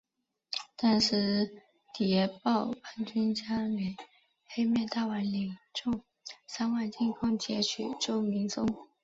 [0.77, 1.61] 当时
[1.93, 3.95] 谍报叛军将领
[4.47, 6.01] 黑面大王领众
[6.47, 8.67] 三万进攻截取周明松。